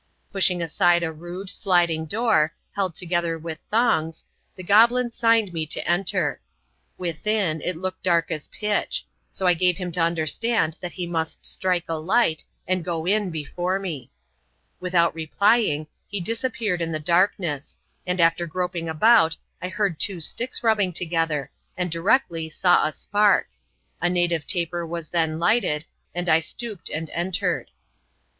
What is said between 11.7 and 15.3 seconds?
^^i^X.^ ^a.^ %^\sL\ii^^^^^. OHAF. lArr.J MYSTERIOUS. 245 Without